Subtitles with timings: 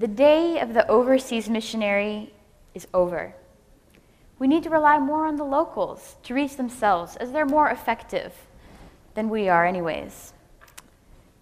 [0.00, 2.32] The day of the overseas missionary
[2.72, 3.34] is over.
[4.38, 8.32] We need to rely more on the locals to reach themselves, as they're more effective
[9.12, 10.32] than we are, anyways.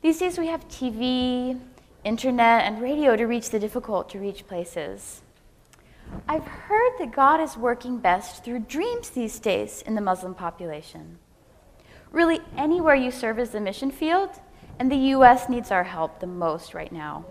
[0.03, 1.61] These days we have TV,
[2.03, 5.23] internet, and radio to reach the difficult to reach places.
[6.29, 11.21] I've heard that God is working best through dreams these days in the Muslim population.
[12.11, 14.31] Really, anywhere you serve as a mission field,
[14.81, 15.49] and the U.S.
[15.49, 17.25] needs our help the most right now.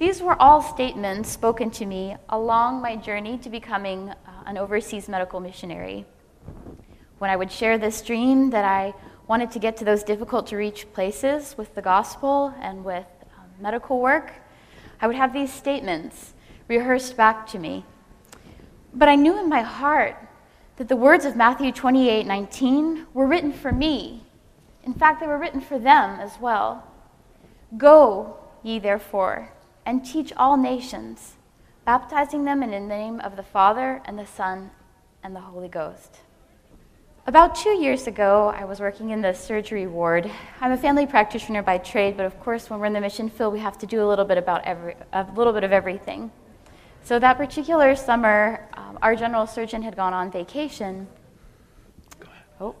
[0.00, 4.14] These were all statements spoken to me along my journey to becoming uh,
[4.46, 6.06] an overseas medical missionary.
[7.18, 8.94] When I would share this dream that I
[9.26, 13.04] wanted to get to those difficult to reach places with the gospel and with
[13.36, 14.32] um, medical work,
[15.02, 16.32] I would have these statements
[16.66, 17.84] rehearsed back to me.
[18.94, 20.16] But I knew in my heart
[20.76, 24.24] that the words of Matthew 28 19 were written for me.
[24.82, 26.90] In fact, they were written for them as well.
[27.76, 29.52] Go, ye therefore
[29.84, 31.36] and teach all nations,
[31.84, 34.70] baptizing them in the name of the Father and the Son
[35.22, 36.18] and the Holy Ghost.
[37.26, 40.30] About two years ago, I was working in the surgery ward.
[40.60, 43.52] I'm a family practitioner by trade, but of course, when we're in the mission field,
[43.52, 46.32] we have to do a little bit about every, a little bit of everything.
[47.02, 51.06] So that particular summer, um, our general surgeon had gone on vacation.
[52.60, 52.74] Oh,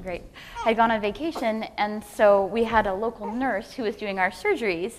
[0.00, 0.22] great.
[0.64, 4.30] Had gone on vacation, and so we had a local nurse who was doing our
[4.30, 4.94] surgeries.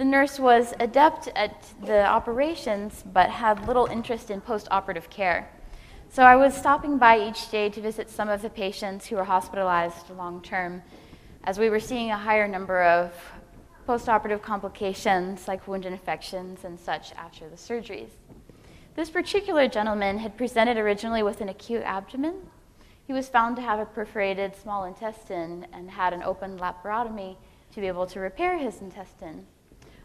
[0.00, 5.50] The nurse was adept at the operations but had little interest in post operative care.
[6.08, 9.24] So I was stopping by each day to visit some of the patients who were
[9.24, 10.82] hospitalized long term,
[11.44, 13.12] as we were seeing a higher number of
[13.86, 18.12] post operative complications like wound infections and such after the surgeries.
[18.96, 22.36] This particular gentleman had presented originally with an acute abdomen.
[23.06, 27.36] He was found to have a perforated small intestine and had an open laparotomy
[27.74, 29.46] to be able to repair his intestine.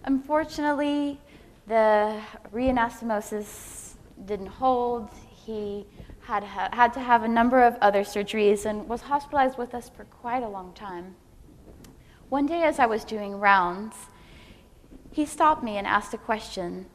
[0.06, 1.20] Unfortunately,
[1.68, 2.22] the
[2.54, 5.10] reanastomosis didn't hold.
[5.30, 5.88] He
[6.22, 10.06] had, had to have a number of other surgeries and was hospitalized with us for
[10.06, 11.16] quite a long time.
[12.30, 13.96] One day, as I was doing rounds,
[15.12, 16.86] he stopped me and asked a question.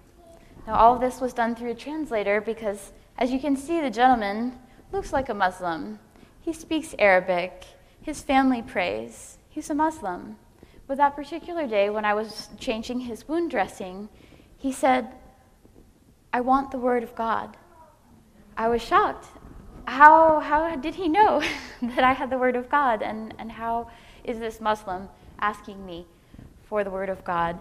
[0.67, 3.91] Now, all of this was done through a translator because, as you can see, the
[3.91, 4.59] gentleman
[4.93, 5.99] looks like a Muslim.
[6.41, 7.65] He speaks Arabic.
[8.03, 9.39] His family prays.
[9.49, 10.37] He's a Muslim.
[10.91, 14.09] But that particular day, when I was changing his wound dressing,
[14.57, 15.07] he said,
[16.33, 17.57] I want the word of God.
[18.57, 19.29] I was shocked.
[19.85, 21.45] How, how did he know
[21.83, 23.03] that I had the word of God?
[23.03, 23.89] And, and how
[24.25, 25.09] is this Muslim
[25.39, 26.09] asking me
[26.65, 27.61] for the word of God?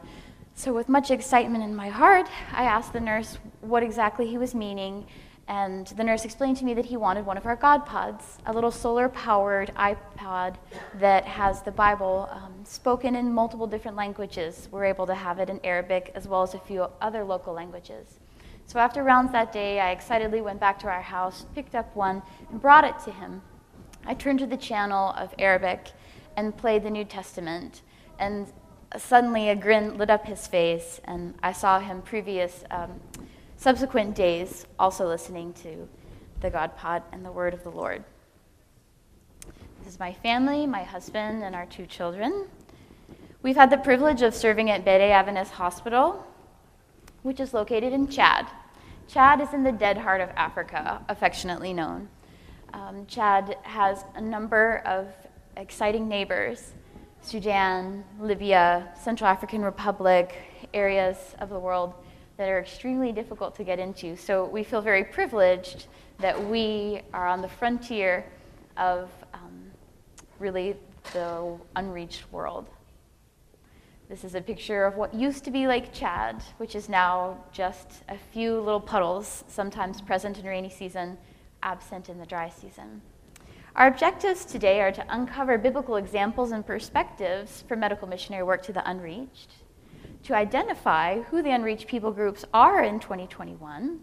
[0.55, 4.55] So, with much excitement in my heart, I asked the nurse what exactly he was
[4.55, 5.05] meaning
[5.49, 8.53] and the nurse explained to me that he wanted one of our God Pods, a
[8.53, 10.55] little solar powered iPod
[10.99, 14.69] that has the Bible um, spoken in multiple different languages.
[14.71, 18.19] We're able to have it in Arabic as well as a few other local languages.
[18.67, 22.21] So after rounds that day, I excitedly went back to our house, picked up one,
[22.51, 23.41] and brought it to him.
[24.05, 25.87] I turned to the channel of Arabic
[26.37, 27.81] and played the New Testament.
[28.19, 28.53] And
[28.95, 32.63] suddenly a grin lit up his face, and I saw him previous.
[32.69, 32.99] Um,
[33.59, 35.85] subsequent days also listening to
[36.39, 38.05] the God Pod and the Word of the Lord.
[39.79, 42.47] This is my family, my husband, and our two children.
[43.41, 46.25] We've had the privilege of serving at Béré Adventist Hospital,
[47.23, 48.47] which is located in Chad.
[49.09, 52.07] Chad is in the dead heart of Africa, affectionately known.
[52.73, 55.07] Um, Chad has a number of
[55.57, 56.71] exciting neighbors
[57.21, 60.33] Sudan, Libya, Central African Republic,
[60.73, 61.93] areas of the world
[62.39, 64.15] that are extremely difficult to get into.
[64.15, 65.87] So we feel very privileged
[66.19, 68.25] that we are on the frontier
[68.77, 69.69] of um,
[70.39, 70.77] really
[71.11, 72.69] the unreached world.
[74.07, 78.03] This is a picture of what used to be Lake Chad, which is now just
[78.07, 81.17] a few little puddles, sometimes present in rainy season,
[81.61, 83.01] absent in the dry season.
[83.75, 88.71] Our objectives today are to uncover biblical examples and perspectives for medical missionary work to
[88.71, 89.55] the unreached,
[90.23, 93.99] to identify who the unreached people groups are in 2021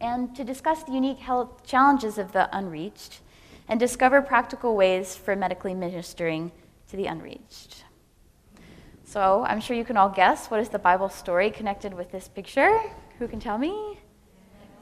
[0.00, 3.20] and to discuss the unique health challenges of the unreached
[3.68, 6.50] and discover practical ways for medically ministering
[6.88, 7.84] to the unreached.
[9.04, 12.28] So, I'm sure you can all guess what is the Bible story connected with this
[12.28, 12.80] picture?
[13.18, 13.98] Who can tell me?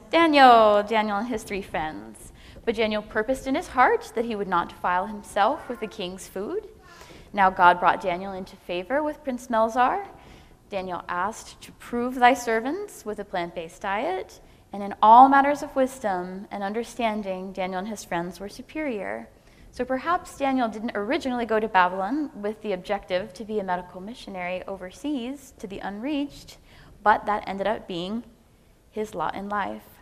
[0.09, 2.33] Daniel, Daniel and his three friends.
[2.65, 6.27] But Daniel purposed in his heart that he would not defile himself with the king's
[6.27, 6.67] food.
[7.33, 10.05] Now God brought Daniel into favor with Prince Melzar,
[10.71, 14.39] Daniel asked to prove thy servants with a plant based diet,
[14.71, 19.27] and in all matters of wisdom and understanding, Daniel and his friends were superior.
[19.71, 23.99] So perhaps Daniel didn't originally go to Babylon with the objective to be a medical
[23.99, 26.57] missionary overseas to the unreached,
[27.03, 28.23] but that ended up being
[28.91, 29.99] his lot in life.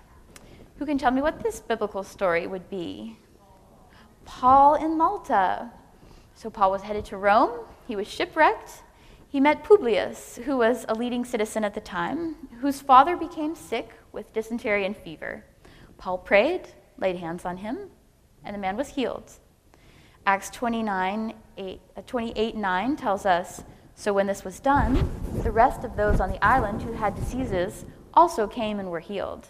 [0.78, 3.18] Who can tell me what this biblical story would be?
[4.24, 5.72] Paul in Malta.
[6.36, 8.84] So Paul was headed to Rome, he was shipwrecked.
[9.32, 13.92] He met Publius, who was a leading citizen at the time, whose father became sick
[14.12, 15.46] with dysentery and fever.
[16.00, 17.92] Paul prayed, laid hands on him,
[18.44, 19.32] and the man was healed.
[20.26, 25.08] Acts 29, 8, uh, 28 9 tells us So when this was done,
[25.44, 27.86] the rest of those on the island who had diseases
[28.16, 29.48] also came and were healed.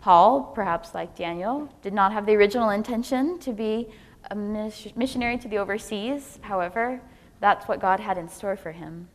[0.00, 3.88] Paul, perhaps like Daniel, did not have the original intention to be
[4.30, 6.38] a missionary to the overseas.
[6.40, 7.02] However,
[7.40, 9.08] that's what God had in store for him.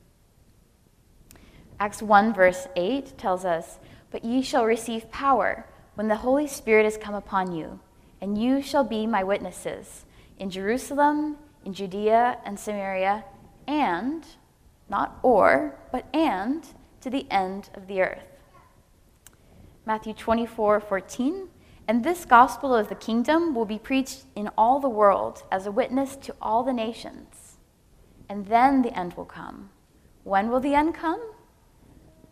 [1.79, 3.79] Acts 1, verse 8 tells us,
[4.11, 5.65] But ye shall receive power
[5.95, 7.79] when the Holy Spirit is come upon you,
[8.21, 10.05] and you shall be my witnesses
[10.37, 13.25] in Jerusalem, in Judea and Samaria,
[13.67, 14.25] and,
[14.89, 16.65] not or, but and,
[17.01, 18.33] to the end of the earth.
[19.85, 21.49] Matthew 24, 14.
[21.85, 25.71] And this gospel of the kingdom will be preached in all the world as a
[25.71, 27.42] witness to all the nations.
[28.29, 29.69] And then the end will come.
[30.23, 31.21] When will the end come?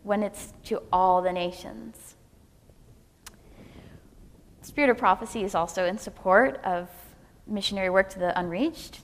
[0.02, 2.16] When it's to all the nations.
[4.62, 6.88] Spirit of prophecy is also in support of
[7.46, 9.00] missionary work to the unreached.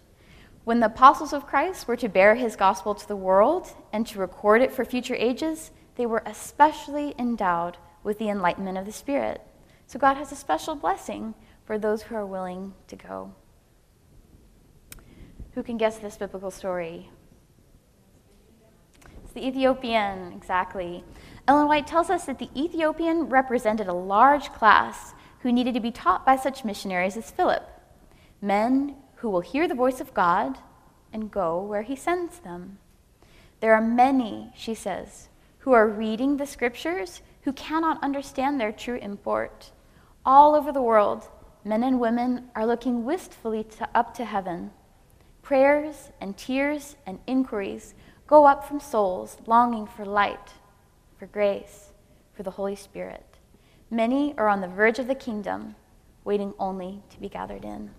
[0.65, 4.19] When the apostles of Christ were to bear his gospel to the world and to
[4.19, 9.41] record it for future ages, they were especially endowed with the enlightenment of the Spirit.
[9.87, 11.35] So God has a special blessing
[11.65, 13.35] for those who are willing to go.
[15.55, 17.11] Who can guess this biblical story?
[19.25, 21.05] It's the Ethiopian, exactly.
[21.47, 25.91] Ellen White tells us that the Ethiopian represented a large class who needed to be
[25.91, 27.69] taught by such missionaries as Philip
[28.41, 30.59] men who will hear the voice of God
[31.13, 32.79] and go where he sends them.
[33.61, 35.29] There are many, she says,
[35.61, 39.73] who are reading the scriptures who cannot understand their true import.
[40.25, 41.29] All over the world,
[41.65, 44.71] men and women are looking wistfully to, up to heaven.
[45.49, 47.95] Prayers and tears and inquiries
[48.27, 50.53] go up from souls longing for light,
[51.17, 51.95] for grace,
[52.35, 53.25] for the Holy Spirit.
[53.91, 55.75] Many are on the verge of the kingdom,
[56.23, 57.93] waiting only to be gathered in.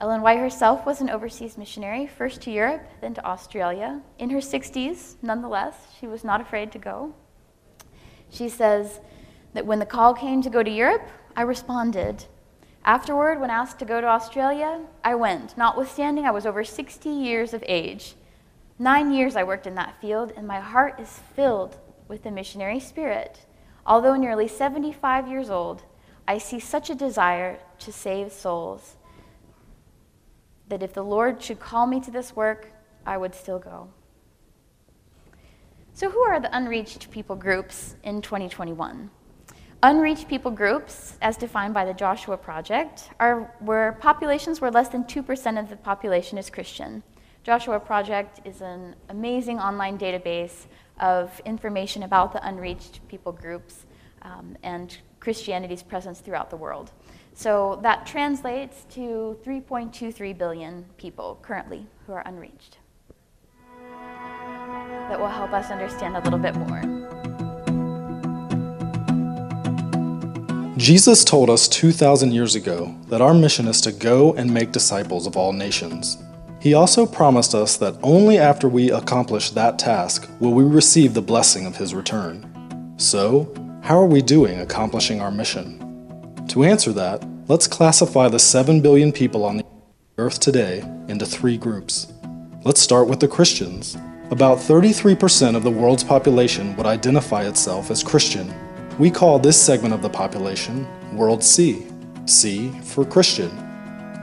[0.00, 4.02] Ellen White herself was an overseas missionary, first to Europe, then to Australia.
[4.18, 7.14] In her 60s, nonetheless, she was not afraid to go.
[8.28, 8.98] She says
[9.54, 12.24] that when the call came to go to Europe, I responded.
[12.86, 17.52] Afterward, when asked to go to Australia, I went, notwithstanding I was over 60 years
[17.52, 18.14] of age.
[18.78, 22.78] Nine years I worked in that field, and my heart is filled with the missionary
[22.78, 23.44] spirit.
[23.84, 25.82] Although nearly 75 years old,
[26.28, 28.94] I see such a desire to save souls
[30.68, 32.70] that if the Lord should call me to this work,
[33.04, 33.88] I would still go.
[35.92, 39.10] So, who are the unreached people groups in 2021?
[39.86, 45.04] Unreached people groups, as defined by the Joshua Project, are where populations where less than
[45.04, 47.04] 2% of the population is Christian.
[47.44, 50.66] Joshua Project is an amazing online database
[50.98, 53.86] of information about the unreached people groups
[54.22, 56.90] um, and Christianity's presence throughout the world.
[57.34, 62.78] So that translates to 3.23 billion people currently who are unreached.
[63.78, 67.05] That will help us understand a little bit more.
[70.76, 75.26] Jesus told us 2,000 years ago that our mission is to go and make disciples
[75.26, 76.18] of all nations.
[76.60, 81.22] He also promised us that only after we accomplish that task will we receive the
[81.22, 82.92] blessing of His return.
[82.98, 86.44] So, how are we doing accomplishing our mission?
[86.48, 89.64] To answer that, let's classify the 7 billion people on the
[90.18, 92.12] earth today into three groups.
[92.64, 93.96] Let's start with the Christians.
[94.30, 98.52] About 33% of the world's population would identify itself as Christian.
[98.98, 101.86] We call this segment of the population World C,
[102.24, 103.50] C for Christian.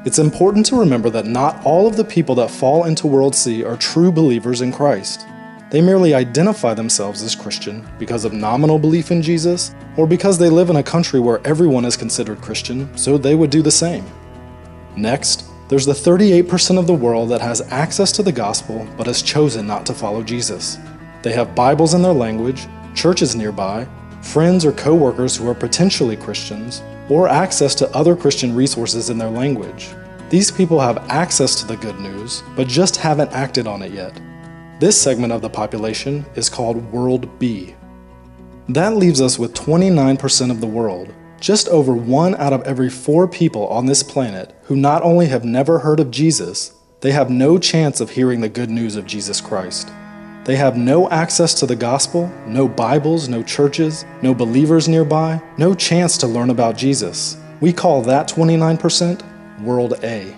[0.03, 3.63] It's important to remember that not all of the people that fall into World C
[3.63, 5.27] are true believers in Christ.
[5.69, 10.49] They merely identify themselves as Christian because of nominal belief in Jesus, or because they
[10.49, 14.03] live in a country where everyone is considered Christian, so they would do the same.
[14.97, 19.21] Next, there's the 38% of the world that has access to the gospel but has
[19.21, 20.79] chosen not to follow Jesus.
[21.21, 23.87] They have Bibles in their language, churches nearby,
[24.23, 29.29] friends or coworkers who are potentially Christians, or access to other Christian resources in their
[29.29, 29.89] language.
[30.29, 34.19] These people have access to the good news, but just haven't acted on it yet.
[34.79, 37.75] This segment of the population is called World B.
[38.69, 43.27] That leaves us with 29% of the world, just over one out of every four
[43.27, 47.59] people on this planet who not only have never heard of Jesus, they have no
[47.59, 49.91] chance of hearing the good news of Jesus Christ.
[50.45, 55.73] They have no access to the gospel, no Bibles, no churches, no believers nearby, no
[55.73, 57.37] chance to learn about Jesus.
[57.61, 60.35] We call that 29% World A.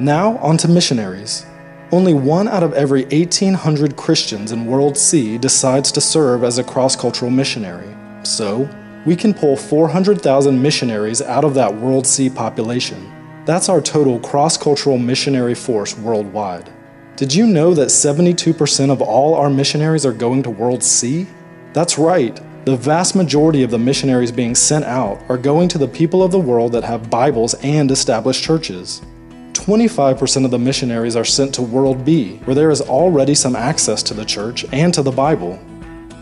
[0.00, 1.46] Now, on to missionaries.
[1.92, 6.64] Only one out of every 1,800 Christians in World C decides to serve as a
[6.64, 7.94] cross cultural missionary.
[8.24, 8.68] So,
[9.06, 13.12] we can pull 400,000 missionaries out of that World C population.
[13.44, 16.68] That's our total cross cultural missionary force worldwide.
[17.18, 21.26] Did you know that 72% of all our missionaries are going to World C?
[21.72, 22.40] That's right.
[22.64, 26.30] The vast majority of the missionaries being sent out are going to the people of
[26.30, 29.02] the world that have Bibles and established churches.
[29.54, 34.00] 25% of the missionaries are sent to World B, where there is already some access
[34.04, 35.58] to the church and to the Bible.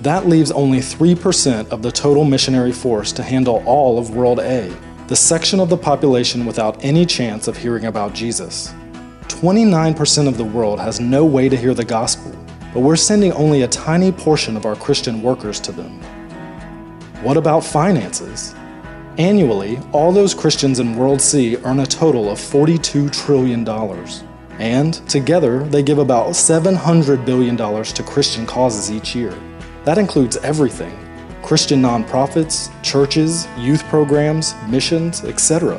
[0.00, 4.75] That leaves only 3% of the total missionary force to handle all of World A,
[5.09, 8.73] the section of the population without any chance of hearing about Jesus.
[9.28, 12.33] 29% of the world has no way to hear the gospel,
[12.73, 16.00] but we're sending only a tiny portion of our Christian workers to them.
[17.23, 18.54] What about finances?
[19.18, 23.66] Annually, all those Christians in World C earn a total of $42 trillion.
[24.59, 29.35] And together, they give about $700 billion to Christian causes each year.
[29.85, 30.95] That includes everything
[31.42, 35.78] Christian nonprofits, churches, youth programs, missions, etc.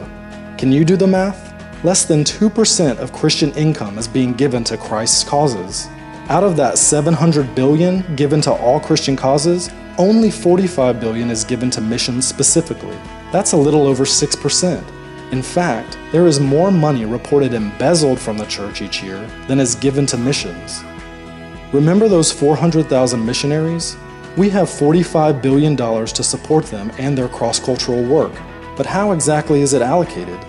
[0.58, 1.47] Can you do the math?
[1.84, 5.88] Less than 2% of Christian income is being given to Christ's causes.
[6.30, 11.70] Out of that 700 billion given to all Christian causes, only 45 billion is given
[11.72, 12.98] to missions specifically.
[13.32, 14.84] That's a little over 6%.
[15.32, 19.76] In fact, there is more money reported embezzled from the church each year than is
[19.76, 20.84] given to missions.
[21.74, 23.98] Remember those 400,000 missionaries?
[24.38, 28.32] We have $45 billion to support them and their cross cultural work.
[28.78, 30.40] But how exactly is it allocated?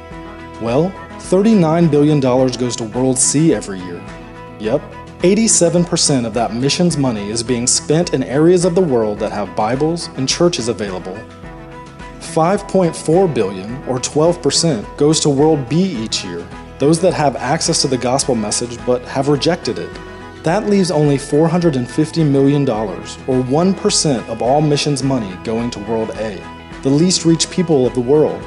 [0.61, 4.03] Well, $39 billion goes to World C every year.
[4.59, 4.81] Yep,
[5.19, 9.57] 87% of that missions money is being spent in areas of the world that have
[9.57, 11.19] Bibles and churches available.
[12.21, 16.47] 5.4 billion, or 12%, goes to World B each year,
[16.79, 19.91] those that have access to the gospel message but have rejected it.
[20.45, 26.41] That leaves only $450 million, or 1% of all missions money going to World A,
[26.83, 28.41] the least reached people of the world.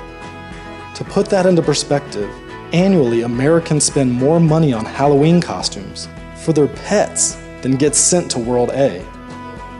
[0.95, 2.33] To put that into perspective,
[2.73, 8.39] Annually, Americans spend more money on Halloween costumes for their pets than gets sent to
[8.39, 9.05] World A.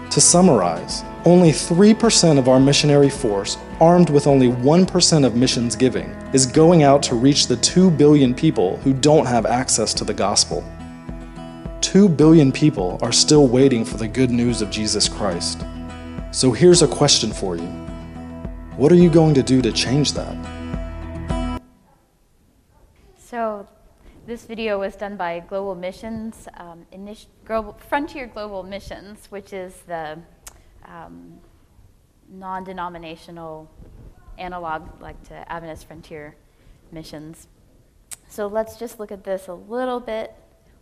[0.10, 6.10] To summarize, only 3% of our missionary force, armed with only 1% of missions giving,
[6.34, 10.14] is going out to reach the 2 billion people who don't have access to the
[10.14, 10.62] gospel.
[11.80, 15.64] 2 billion people are still waiting for the good news of Jesus Christ.
[16.32, 17.68] So here's a question for you
[18.76, 20.61] What are you going to do to change that?
[23.32, 23.66] So
[24.28, 26.86] this video was done by Global Missions, um,
[27.46, 30.20] Global, Frontier Global Missions, which is the
[30.84, 31.40] um,
[32.30, 33.72] non-denominational
[34.38, 36.36] analog like to Adventist Frontier
[36.92, 37.48] Missions.
[38.28, 40.36] So let's just look at this a little bit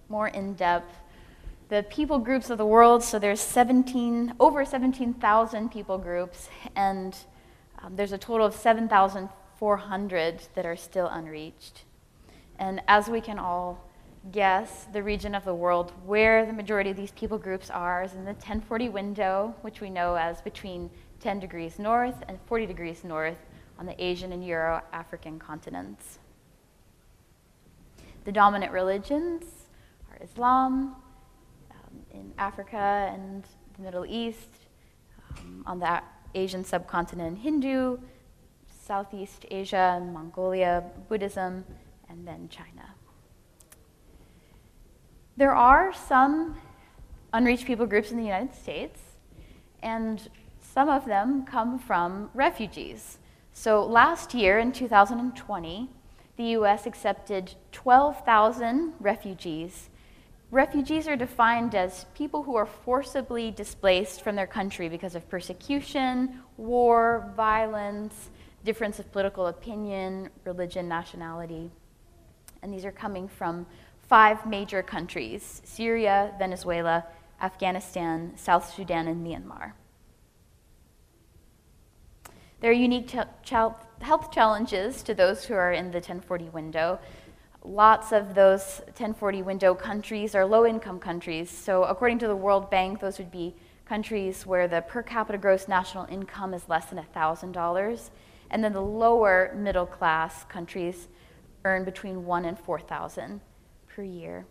[0.07, 0.97] more in depth.
[1.67, 7.15] The people groups of the world, so there's 17, over 17,000 people groups, and
[7.77, 11.83] um, there's a total of 7,400 that are still unreached.
[12.59, 13.89] And as we can all
[14.33, 18.13] guess, the region of the world where the majority of these people groups are is
[18.13, 23.05] in the 1040 window, which we know as between 10 degrees north and 40 degrees
[23.05, 23.37] north
[23.79, 26.19] on the Asian and Euro African continents.
[28.25, 29.45] The dominant religions
[30.11, 30.97] are Islam
[31.71, 31.77] um,
[32.11, 33.45] in Africa and
[33.77, 34.49] the Middle East,
[35.37, 36.01] um, on the
[36.35, 37.97] Asian subcontinent, Hindu,
[38.67, 41.63] Southeast Asia and Mongolia, Buddhism,
[42.09, 42.95] and then China.
[45.37, 46.57] There are some
[47.31, 48.99] unreached people groups in the United States,
[49.81, 53.19] and some of them come from refugees.
[53.53, 55.89] So last year, in 2020,
[56.35, 59.89] the US accepted 12,000 refugees.
[60.51, 66.41] Refugees are defined as people who are forcibly displaced from their country because of persecution,
[66.57, 68.29] war, violence,
[68.65, 71.71] difference of political opinion, religion, nationality
[72.61, 73.65] and these are coming from
[74.07, 77.05] five major countries Syria, Venezuela,
[77.41, 79.73] Afghanistan, South Sudan, and Myanmar.
[82.59, 86.99] There are unique health challenges to those who are in the 1040 window.
[87.63, 91.49] Lots of those 1040 window countries are low income countries.
[91.49, 95.67] So, according to the World Bank, those would be countries where the per capita gross
[95.67, 98.09] national income is less than $1,000
[98.51, 101.07] And then the lower middle class countries
[101.65, 103.41] earn between 1 and 4,000
[103.87, 104.45] per year.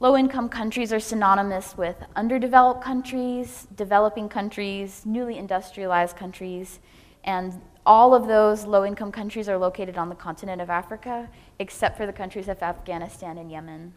[0.00, 6.80] Low income countries are synonymous with underdeveloped countries, developing countries, newly industrialized countries,
[7.22, 11.96] and all of those low income countries are located on the continent of Africa, except
[11.96, 13.94] for the countries of Afghanistan and Yemen.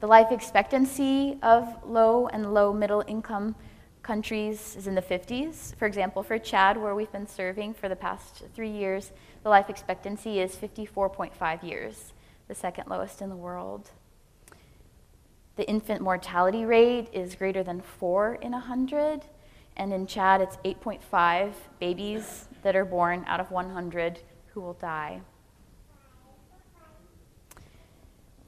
[0.00, 3.54] The life expectancy of low and low middle income
[4.08, 5.76] countries is in the 50s.
[5.76, 9.12] For example, for Chad, where we've been serving for the past three years,
[9.42, 12.14] the life expectancy is 54.5 years,
[12.48, 13.90] the second lowest in the world.
[15.56, 19.26] The infant mortality rate is greater than 4 in 100,
[19.76, 24.20] and in Chad, it's 8.5 babies that are born out of 100
[24.54, 25.20] who will die.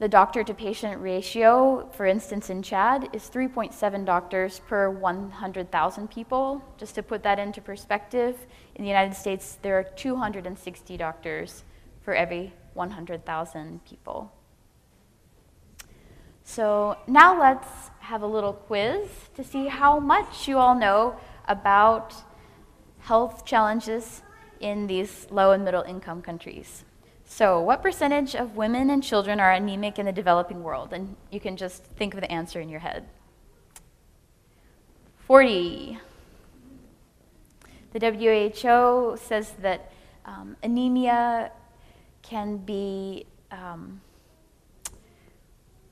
[0.01, 6.63] The doctor to patient ratio, for instance, in Chad, is 3.7 doctors per 100,000 people.
[6.79, 11.63] Just to put that into perspective, in the United States, there are 260 doctors
[12.01, 14.33] for every 100,000 people.
[16.43, 21.15] So now let's have a little quiz to see how much you all know
[21.47, 22.15] about
[23.01, 24.23] health challenges
[24.59, 26.85] in these low and middle income countries.
[27.33, 30.91] So, what percentage of women and children are anemic in the developing world?
[30.91, 33.07] And you can just think of the answer in your head.
[35.27, 35.97] 40.
[37.93, 39.93] The WHO says that
[40.25, 41.53] um, anemia
[42.21, 44.01] can be um,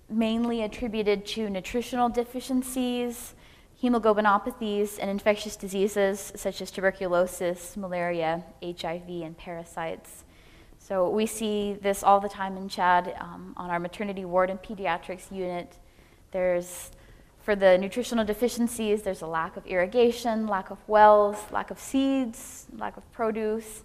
[0.10, 3.34] mainly attributed to nutritional deficiencies,
[3.82, 10.26] hemoglobinopathies, and infectious diseases such as tuberculosis, malaria, HIV, and parasites.
[10.90, 14.60] So we see this all the time in Chad um, on our maternity ward and
[14.60, 15.78] pediatrics unit.
[16.32, 16.90] There's,
[17.44, 22.66] for the nutritional deficiencies, there's a lack of irrigation, lack of wells, lack of seeds,
[22.76, 23.84] lack of produce.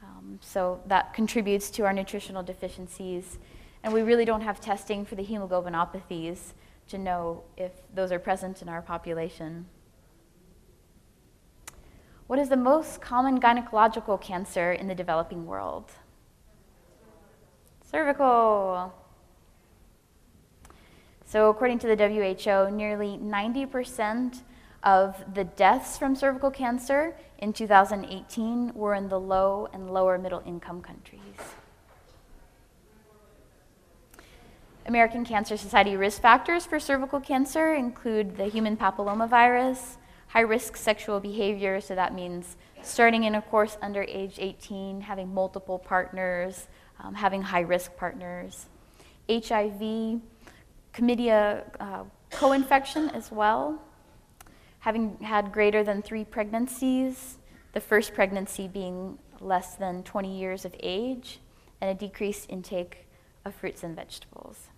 [0.00, 3.38] Um, so that contributes to our nutritional deficiencies.
[3.82, 6.52] And we really don't have testing for the hemoglobinopathies
[6.86, 9.66] to know if those are present in our population.
[12.28, 15.90] What is the most common gynecological cancer in the developing world?
[17.94, 18.92] Cervical.
[21.26, 24.42] So, according to the WHO, nearly 90%
[24.82, 30.42] of the deaths from cervical cancer in 2018 were in the low and lower middle
[30.44, 31.20] income countries.
[34.86, 41.20] American Cancer Society risk factors for cervical cancer include the human papillomavirus, high risk sexual
[41.20, 46.66] behavior, so that means starting in a course under age 18, having multiple partners,
[47.04, 48.66] um, having high risk partners,
[49.28, 50.20] HIV,
[50.94, 53.80] chlamydia uh, co infection as well,
[54.80, 57.38] having had greater than three pregnancies,
[57.72, 61.40] the first pregnancy being less than 20 years of age,
[61.80, 63.06] and a decreased intake
[63.44, 64.68] of fruits and vegetables.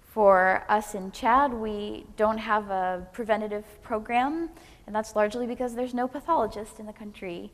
[0.00, 4.50] For us in Chad, we don't have a preventative program,
[4.86, 7.50] and that's largely because there's no pathologist in the country.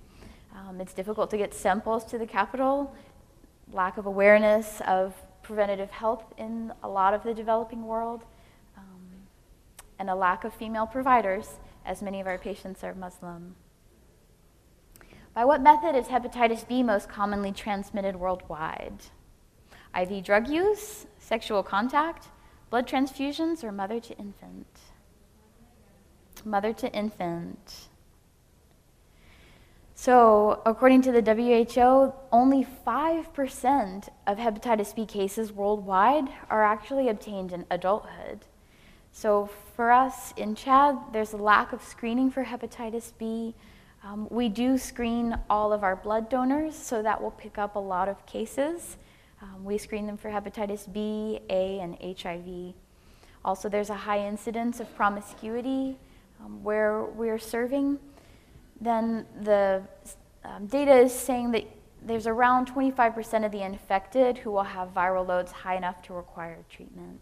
[0.57, 2.94] Um, it's difficult to get samples to the capital,
[3.72, 8.24] lack of awareness of preventative health in a lot of the developing world,
[8.76, 9.26] um,
[9.98, 13.54] and a lack of female providers, as many of our patients are Muslim.
[15.35, 19.04] By what method is hepatitis B most commonly transmitted worldwide?
[19.98, 22.28] IV drug use, sexual contact,
[22.70, 24.66] blood transfusions, or mother to infant?
[26.44, 27.88] Mother to infant.
[30.00, 37.50] So, according to the WHO, only 5% of hepatitis B cases worldwide are actually obtained
[37.52, 38.44] in adulthood.
[39.11, 43.56] So, for us in Chad, there's a lack of screening for hepatitis B.
[44.04, 47.80] Um, we do screen all of our blood donors, so that will pick up a
[47.80, 48.98] lot of cases.
[49.42, 52.72] Um, we screen them for hepatitis B, A, and HIV.
[53.44, 55.98] Also, there's a high incidence of promiscuity
[56.40, 57.98] um, where we're serving
[58.80, 59.82] then the
[60.44, 61.64] um, data is saying that
[62.02, 66.58] there's around 25% of the infected who will have viral loads high enough to require
[66.70, 67.20] treatment.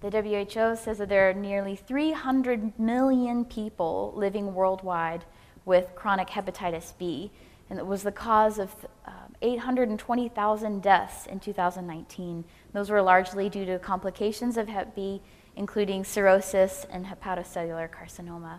[0.00, 5.24] The WHO says that there are nearly 300 million people living worldwide
[5.64, 7.30] with chronic hepatitis B,
[7.70, 8.74] and it was the cause of
[9.06, 12.44] um, 820,000 deaths in 2019.
[12.72, 15.22] Those were largely due to complications of Hep B,
[15.54, 18.58] including cirrhosis and hepatocellular carcinoma.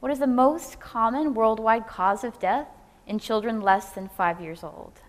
[0.00, 2.68] What is the most common worldwide cause of death
[3.06, 5.00] in children less than five years old?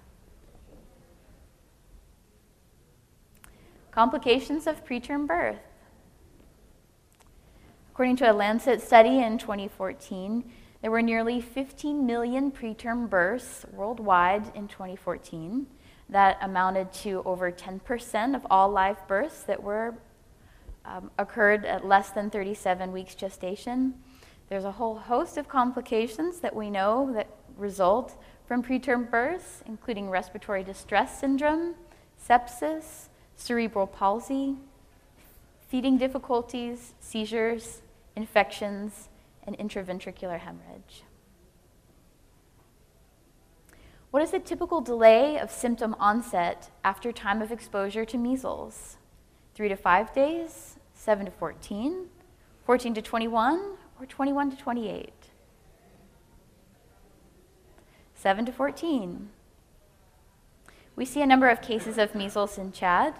[3.91, 5.59] Complications of preterm birth.
[7.91, 10.49] According to a Lancet study in 2014,
[10.81, 15.67] there were nearly 15 million preterm births worldwide in 2014.
[16.07, 19.95] That amounted to over 10% of all live births that were
[20.85, 23.95] um, occurred at less than 37 weeks gestation.
[24.49, 30.09] There's a whole host of complications that we know that result from preterm births, including
[30.09, 31.75] respiratory distress syndrome,
[32.19, 34.55] sepsis, cerebral palsy,
[35.67, 37.83] feeding difficulties, seizures,
[38.15, 39.09] infections,
[39.45, 41.03] and intraventricular hemorrhage.
[44.09, 48.97] What is the typical delay of symptom onset after time of exposure to measles?
[49.53, 52.07] Three to five days, seven to 14,
[52.65, 55.13] 14 to 21, or 21 to 28?
[58.15, 59.29] Seven to 14.
[60.95, 63.15] We see a number of cases of measles in Chad.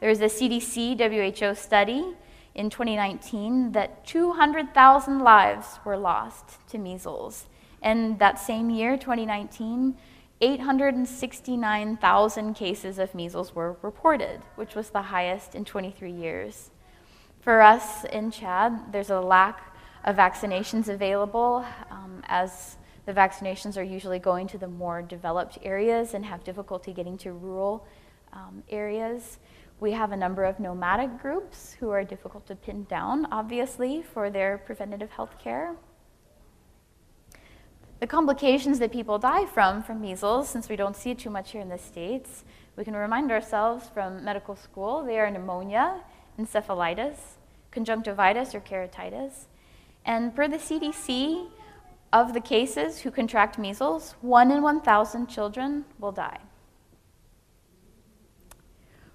[0.00, 2.14] There is a CDC WHO study
[2.54, 7.46] in 2019 that 200,000 lives were lost to measles.
[7.82, 9.96] And that same year, 2019,
[10.40, 16.70] 869,000 cases of measles were reported, which was the highest in 23 years.
[17.40, 23.82] For us in Chad, there's a lack of vaccinations available um, as the vaccinations are
[23.82, 27.86] usually going to the more developed areas and have difficulty getting to rural
[28.32, 29.38] um, areas.
[29.80, 34.28] We have a number of nomadic groups who are difficult to pin down, obviously, for
[34.28, 35.74] their preventative health care.
[38.00, 41.52] The complications that people die from from measles, since we don't see it too much
[41.52, 42.44] here in the States,
[42.76, 46.02] we can remind ourselves from medical school they are pneumonia,
[46.38, 47.16] encephalitis,
[47.72, 49.47] conjunctivitis or keratitis.
[50.08, 51.48] And per the CDC,
[52.14, 56.40] of the cases who contract measles, 1 in 1,000 children will die.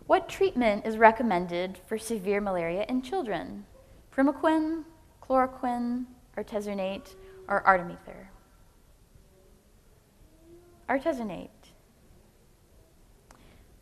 [0.05, 3.65] What treatment is recommended for severe malaria in children?
[4.15, 4.83] Primaquine,
[5.23, 6.05] chloroquine,
[6.37, 7.15] artesunate,
[7.47, 8.27] or artemether?
[10.87, 11.49] Artesunate.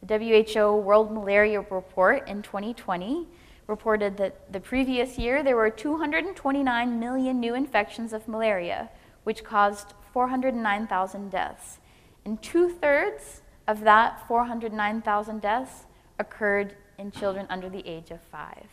[0.03, 3.27] The WHO World Malaria Report in 2020
[3.71, 8.89] reported that the previous year there were 229 million new infections of malaria,
[9.23, 11.79] which caused 409,000 deaths.
[12.25, 15.85] And two thirds of that 409,000 deaths
[16.19, 18.67] occurred in children under the age of five.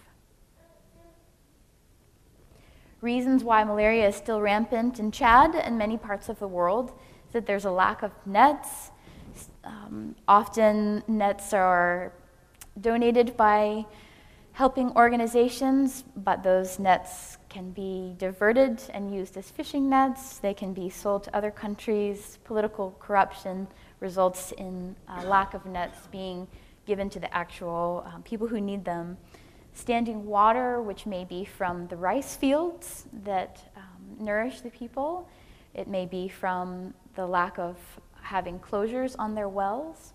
[3.01, 6.91] Reasons why malaria is still rampant in Chad and many parts of the world
[7.29, 8.91] is that there's a lack of nets.
[9.63, 12.13] Um, often, nets are
[12.81, 13.87] donated by
[14.59, 20.38] helping organizations, but those nets can be diverted and used as fishing nets.
[20.38, 22.40] They can be sold to other countries.
[22.42, 23.68] Political corruption
[24.01, 26.49] results in a lack of nets being
[26.87, 29.16] given to the actual um, people who need them.
[29.75, 35.29] Standing water, which may be from the rice fields that um, nourish the people,
[35.73, 37.77] it may be from the lack of
[38.23, 40.14] having closures on their wells,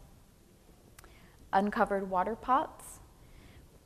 [1.54, 2.83] uncovered water pots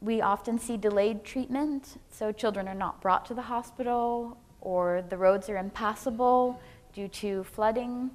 [0.01, 5.17] we often see delayed treatment, so children are not brought to the hospital, or the
[5.17, 6.59] roads are impassable
[6.93, 8.11] due to flooding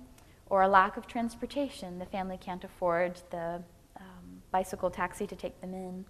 [0.46, 1.98] or a lack of transportation.
[1.98, 3.62] The family can't afford the
[3.96, 6.04] um, bicycle taxi to take them in.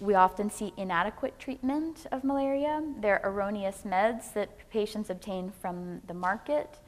[0.00, 2.82] We often see inadequate treatment of malaria.
[3.00, 6.80] There are erroneous meds that patients obtain from the market.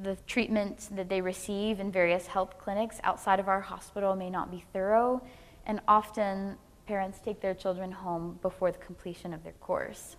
[0.00, 4.50] The treatment that they receive in various health clinics outside of our hospital may not
[4.50, 5.22] be thorough,
[5.66, 10.16] and often parents take their children home before the completion of their course.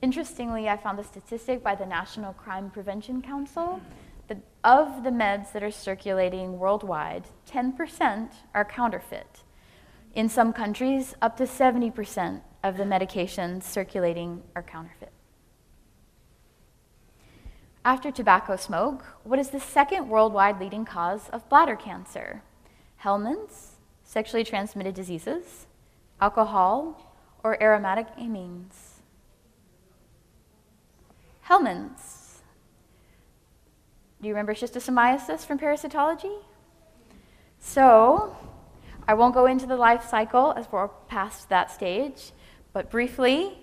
[0.00, 3.80] Interestingly, I found a statistic by the National Crime Prevention Council
[4.28, 9.42] that of the meds that are circulating worldwide, 10% are counterfeit.
[10.14, 15.12] In some countries, up to 70% of the medications circulating are counterfeit.
[17.84, 22.42] After tobacco smoke, what is the second worldwide leading cause of bladder cancer?
[23.02, 25.66] Helminths, sexually transmitted diseases,
[26.22, 26.76] alcohol,
[27.42, 28.74] or aromatic amines.
[31.48, 32.42] Helminths.
[34.20, 36.36] Do you remember schistosomiasis from parasitology?
[37.58, 38.36] So,
[39.08, 42.30] I won't go into the life cycle as we're past that stage,
[42.72, 43.58] but briefly,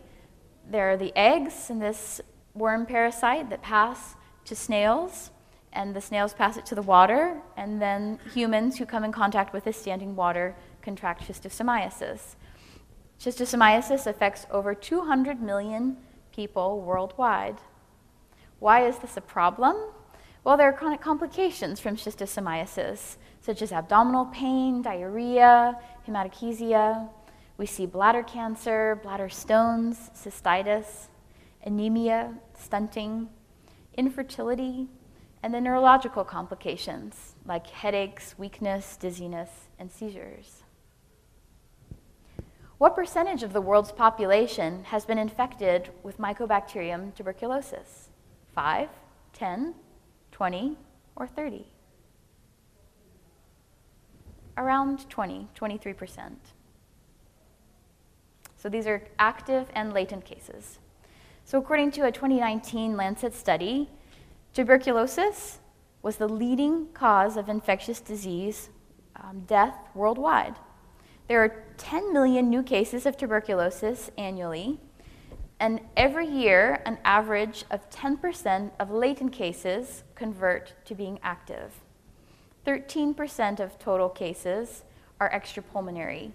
[0.70, 2.20] there are the eggs in this
[2.54, 5.32] worm parasite that pass to snails,
[5.72, 9.54] and the snails pass it to the water, and then humans who come in contact
[9.54, 12.36] with this standing water contract schistosomiasis.
[13.20, 15.98] Schistosomiasis affects over 200 million
[16.34, 17.58] people worldwide.
[18.60, 19.76] Why is this a problem?
[20.46, 25.78] Well, there are chronic complications from schistosomiasis, such as abdominal pain, diarrhea,
[26.08, 27.10] hematochezia.
[27.58, 31.08] We see bladder cancer, bladder stones, cystitis,
[31.66, 33.28] anemia, stunting,
[33.98, 34.88] infertility,
[35.44, 40.59] and the neurological complications like headaches, weakness, dizziness, and seizures.
[42.80, 48.08] What percentage of the world's population has been infected with Mycobacterium tuberculosis?
[48.56, 48.88] 5,
[49.34, 49.76] 10,
[50.32, 50.78] 20,
[51.18, 51.68] or 30?
[54.56, 56.36] Around 20, 23%.
[58.56, 60.80] So these are active and latent cases.
[61.44, 63.90] So, according to a 2019 Lancet study,
[64.54, 65.60] tuberculosis
[66.02, 68.70] was the leading cause of infectious disease
[69.18, 70.56] um, death worldwide.
[71.30, 74.80] There are 10 million new cases of tuberculosis annually,
[75.60, 81.82] and every year, an average of 10% of latent cases convert to being active.
[82.66, 84.82] 13% of total cases
[85.20, 86.32] are extrapulmonary.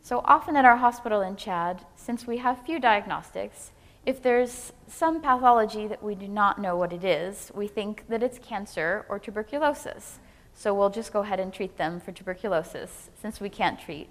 [0.00, 3.72] So often at our hospital in Chad, since we have few diagnostics,
[4.06, 8.22] if there's some pathology that we do not know what it is, we think that
[8.22, 10.20] it's cancer or tuberculosis.
[10.54, 14.08] So we'll just go ahead and treat them for tuberculosis since we can't treat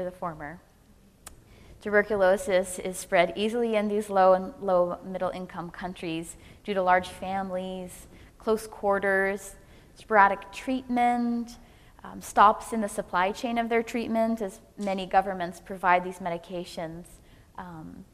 [0.00, 0.58] for the former.
[1.82, 7.08] Tuberculosis is spread easily in these low and low middle income countries due to large
[7.08, 8.06] families,
[8.38, 9.56] close quarters,
[9.94, 11.58] sporadic treatment,
[12.02, 17.04] um, stops in the supply chain of their treatment, as many governments provide these medications
[17.58, 18.04] um,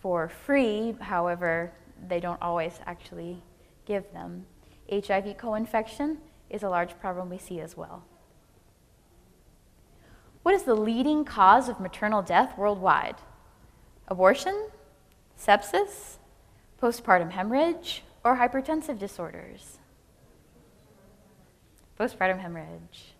[0.00, 0.96] for free.
[1.00, 1.72] However,
[2.08, 3.40] they don't always actually
[3.84, 4.44] give them.
[4.90, 6.18] HIV co infection
[6.50, 8.02] is a large problem we see as well.
[10.46, 13.16] What is the leading cause of maternal death worldwide?
[14.06, 14.68] Abortion,
[15.36, 16.18] sepsis,
[16.80, 19.78] postpartum hemorrhage, or hypertensive disorders?
[21.98, 23.16] Postpartum hemorrhage.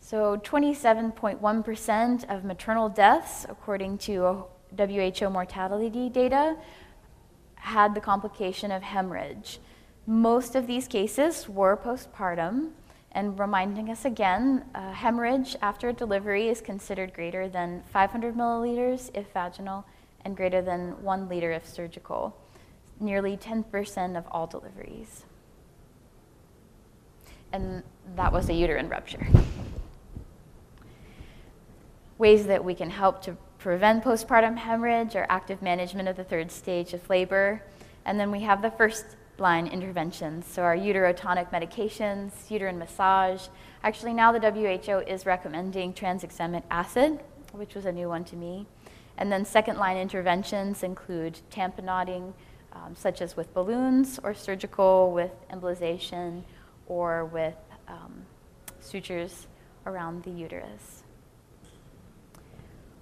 [0.00, 6.56] So, 27.1% of maternal deaths, according to WHO mortality data,
[7.56, 9.58] had the complication of hemorrhage.
[10.06, 12.70] Most of these cases were postpartum,
[13.12, 19.32] and reminding us again, uh, hemorrhage after delivery is considered greater than 500 milliliters if
[19.32, 19.84] vaginal
[20.24, 22.36] and greater than one liter if surgical,
[23.00, 25.24] nearly 10% of all deliveries.
[27.52, 27.82] And
[28.16, 29.26] that was a uterine rupture.
[32.18, 36.50] Ways that we can help to prevent postpartum hemorrhage are active management of the third
[36.50, 37.62] stage of labor.
[38.04, 39.04] And then we have the first
[39.40, 40.46] line interventions.
[40.46, 43.48] So, our uterotonic medications, uterine massage.
[43.82, 47.20] Actually, now the WHO is recommending tranexamic acid,
[47.52, 48.66] which was a new one to me.
[49.16, 52.32] And then, second line interventions include tamponading,
[52.72, 56.42] um, such as with balloons, or surgical with embolization,
[56.86, 58.22] or with um,
[58.80, 59.46] sutures
[59.86, 61.02] around the uterus.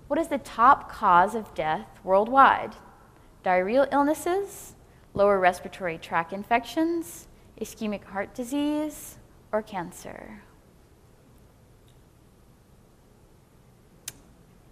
[0.08, 2.76] What is the top cause of death worldwide?
[3.44, 4.75] Diarrheal illnesses,
[5.16, 7.26] lower respiratory tract infections,
[7.58, 9.16] ischemic heart disease,
[9.50, 10.42] or cancer.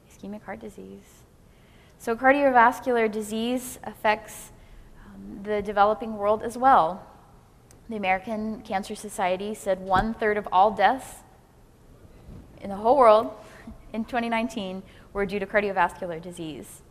[0.06, 1.24] Ischemic heart disease.
[1.98, 4.52] So, cardiovascular disease affects
[5.06, 7.06] um, the developing world as well.
[7.88, 11.22] The American Cancer Society said one third of all deaths
[12.60, 13.30] in the whole world
[13.94, 14.82] in 2019
[15.14, 16.83] were due to cardiovascular disease.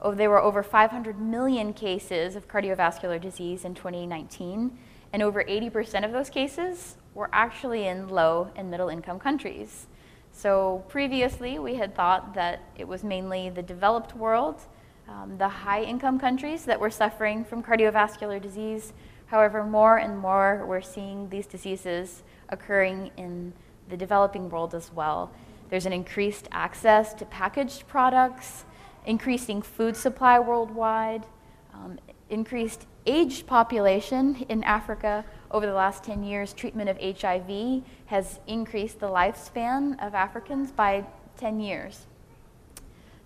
[0.00, 4.78] Oh, there were over 500 million cases of cardiovascular disease in 2019,
[5.12, 9.88] and over 80% of those cases were actually in low and middle income countries.
[10.30, 14.60] So previously, we had thought that it was mainly the developed world,
[15.08, 18.92] um, the high income countries that were suffering from cardiovascular disease.
[19.26, 23.52] However, more and more we're seeing these diseases occurring in
[23.88, 25.32] the developing world as well.
[25.70, 28.64] There's an increased access to packaged products
[29.06, 31.26] increasing food supply worldwide,
[31.74, 31.98] um,
[32.30, 36.52] increased aged population in Africa over the last 10 years.
[36.52, 41.04] Treatment of HIV has increased the lifespan of Africans by
[41.38, 42.06] 10 years.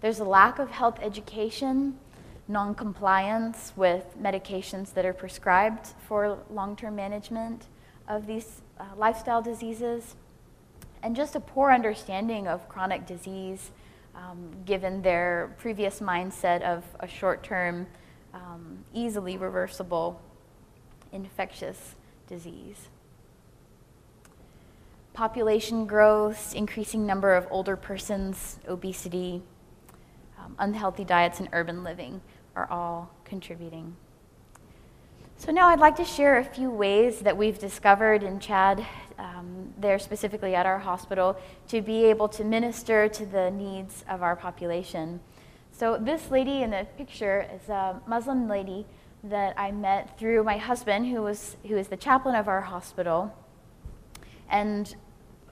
[0.00, 1.98] There's a lack of health education,
[2.48, 7.66] non-compliance with medications that are prescribed for long-term management
[8.08, 10.16] of these uh, lifestyle diseases,
[11.02, 13.70] and just a poor understanding of chronic disease
[14.14, 17.86] um, given their previous mindset of a short term,
[18.34, 20.20] um, easily reversible
[21.12, 21.94] infectious
[22.26, 22.88] disease.
[25.12, 29.42] Population growth, increasing number of older persons, obesity,
[30.38, 32.20] um, unhealthy diets, and urban living
[32.56, 33.94] are all contributing.
[35.36, 38.86] So, now I'd like to share a few ways that we've discovered in Chad
[39.22, 44.22] um, there specifically at our hospital to be able to minister to the needs of
[44.22, 45.20] our population.
[45.70, 48.84] So, this lady in the picture is a Muslim lady
[49.24, 53.34] that I met through my husband, who, was, who is the chaplain of our hospital.
[54.50, 54.94] And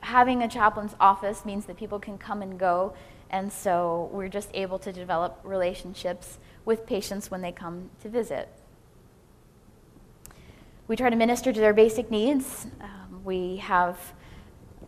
[0.00, 2.94] having a chaplain's office means that people can come and go,
[3.30, 8.48] and so we're just able to develop relationships with patients when they come to visit.
[10.88, 12.66] We try to minister to their basic needs.
[12.80, 13.98] Um, we have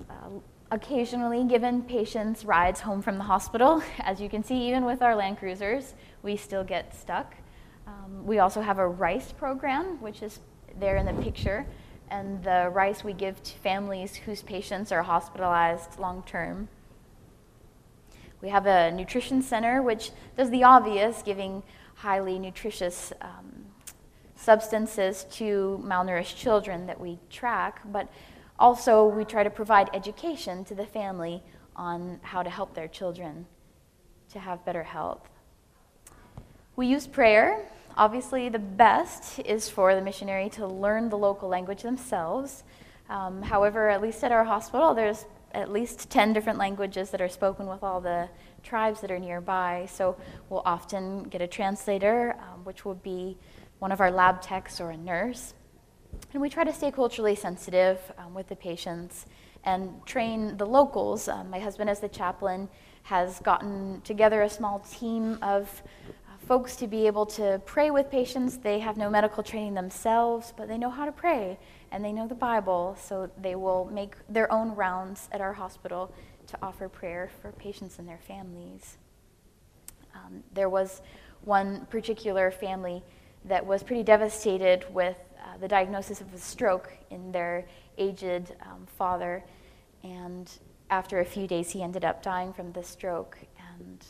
[0.09, 0.29] uh,
[0.71, 3.83] occasionally given patients rides home from the hospital.
[3.99, 7.35] As you can see, even with our Land Cruisers, we still get stuck.
[7.87, 10.41] Um, we also have a rice program, which is
[10.79, 11.67] there in the picture,
[12.11, 16.69] and the rice we give to families whose patients are hospitalized long term.
[18.41, 21.63] We have a nutrition center, which does the obvious, giving
[21.95, 23.62] highly nutritious um,
[24.43, 28.09] substances to malnourished children that we track, but
[28.59, 31.43] also we try to provide education to the family
[31.77, 33.47] on how to help their children
[34.33, 35.29] to have better health.
[36.75, 37.65] We use prayer.
[37.97, 42.65] Obviously, the best is for the missionary to learn the local language themselves.
[43.09, 47.29] Um, however, at least at our hospital, there's at least 10 different languages that are
[47.29, 48.29] spoken with all the
[48.63, 49.87] tribes that are nearby.
[49.91, 50.17] So
[50.49, 53.37] we'll often get a translator, um, which will be
[53.83, 55.55] one of our lab techs or a nurse.
[56.33, 59.27] And we try to stay culturally sensitive um, with the patients
[59.65, 61.27] and train the locals.
[61.27, 62.69] Um, my husband, as the chaplain,
[63.03, 68.09] has gotten together a small team of uh, folks to be able to pray with
[68.09, 68.57] patients.
[68.57, 71.59] They have no medical training themselves, but they know how to pray
[71.91, 76.15] and they know the Bible, so they will make their own rounds at our hospital
[76.47, 78.99] to offer prayer for patients and their families.
[80.15, 81.03] Um, there was
[81.41, 83.03] one particular family
[83.45, 87.67] that was pretty devastated with uh, the diagnosis of a stroke in their
[87.99, 89.45] aged um, father,
[90.03, 90.59] and
[90.91, 93.39] after a few days, he ended up dying from the stroke.
[93.75, 94.05] And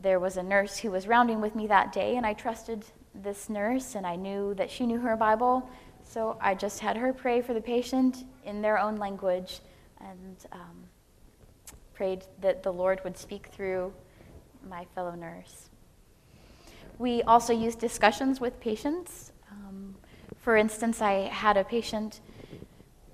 [0.00, 3.48] there was a nurse who was rounding with me that day, and I trusted this
[3.48, 5.68] nurse, and I knew that she knew her Bible,
[6.02, 9.60] so I just had her pray for the patient in their own language
[10.00, 10.84] and um,
[11.94, 13.92] prayed that the Lord would speak through
[14.68, 15.68] my fellow nurse.
[16.98, 19.32] We also use discussions with patients.
[19.50, 19.96] Um,
[20.38, 22.20] for instance, I had a patient,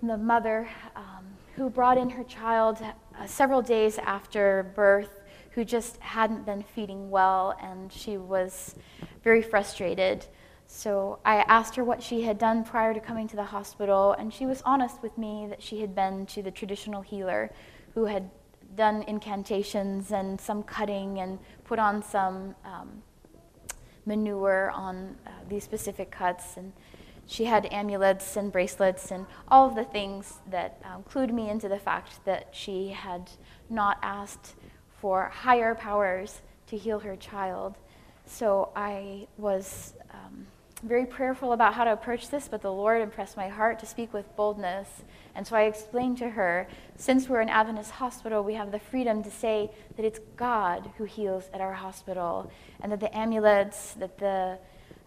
[0.03, 1.25] the mother, um,
[1.57, 5.21] who brought in her child uh, several days after birth
[5.59, 8.77] who just hadn't been feeding well, and she was
[9.25, 10.25] very frustrated.
[10.69, 14.33] So I asked her what she had done prior to coming to the hospital, and
[14.33, 17.51] she was honest with me that she had been to the traditional healer
[17.95, 18.31] who had
[18.77, 23.03] done incantations and some cutting and put on some um,
[24.09, 26.57] manure on uh, these specific cuts.
[26.57, 26.73] And
[27.27, 31.69] she had amulets and bracelets and all of the things that um, clued me into
[31.69, 33.31] the fact that she had
[33.71, 34.57] not asked
[35.01, 37.77] for higher powers to heal her child.
[38.27, 39.95] So I was.
[40.11, 40.47] Um,
[40.83, 44.13] very prayerful about how to approach this, but the Lord impressed my heart to speak
[44.13, 44.89] with boldness.
[45.35, 49.23] And so I explained to her since we're an Adventist hospital, we have the freedom
[49.23, 54.19] to say that it's God who heals at our hospital, and that the amulets, that
[54.19, 54.59] the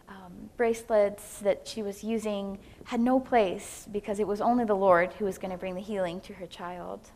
[0.10, 5.14] um, bracelets that she was using had no place because it was only the Lord
[5.14, 7.12] who was going to bring the healing to her child.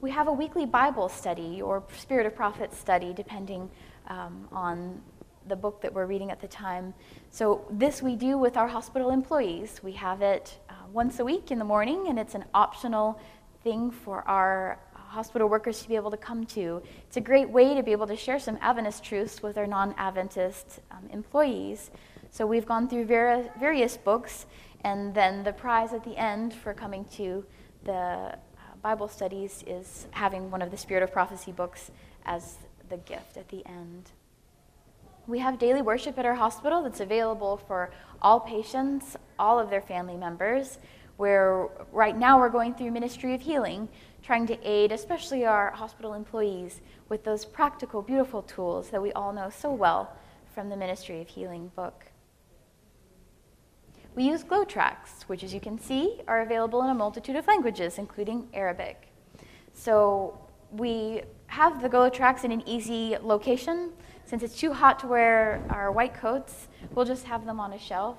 [0.00, 3.70] We have a weekly Bible study or Spirit of Prophecy study, depending
[4.08, 5.02] um, on
[5.48, 6.94] the book that we're reading at the time.
[7.30, 9.80] So, this we do with our hospital employees.
[9.82, 13.20] We have it uh, once a week in the morning, and it's an optional
[13.62, 16.82] thing for our hospital workers to be able to come to.
[17.06, 19.94] It's a great way to be able to share some Adventist truths with our non
[19.98, 21.90] Adventist um, employees.
[22.30, 24.46] So, we've gone through ver- various books,
[24.82, 27.44] and then the prize at the end for coming to
[27.84, 28.36] the uh,
[28.82, 31.90] Bible studies is having one of the Spirit of Prophecy books
[32.24, 32.56] as
[32.88, 34.10] the gift at the end.
[35.28, 37.90] We have daily worship at our hospital that's available for
[38.22, 40.78] all patients, all of their family members.
[41.16, 43.88] Where right now we're going through Ministry of Healing,
[44.22, 49.32] trying to aid especially our hospital employees with those practical, beautiful tools that we all
[49.32, 50.14] know so well
[50.54, 52.04] from the Ministry of Healing book.
[54.14, 57.46] We use GLOW tracts, which, as you can see, are available in a multitude of
[57.46, 59.08] languages, including Arabic.
[59.72, 60.38] So
[60.70, 63.92] we have the GLOW tracts in an easy location
[64.26, 67.78] since it's too hot to wear our white coats, we'll just have them on a
[67.78, 68.18] shelf.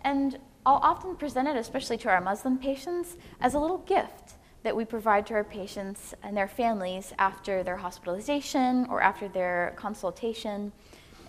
[0.00, 4.74] And I'll often present it, especially to our Muslim patients, as a little gift that
[4.74, 10.72] we provide to our patients and their families after their hospitalization or after their consultation.